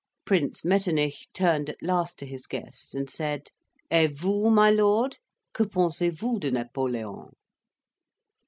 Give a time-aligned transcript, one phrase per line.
[0.25, 3.51] Prince Metternich turned at last to his guest, and said,
[3.91, 5.19] "Et vous, my Lord,
[5.53, 7.29] que pensez vous de Napoleon?"